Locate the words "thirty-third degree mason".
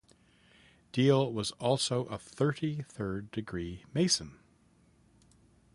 2.17-4.39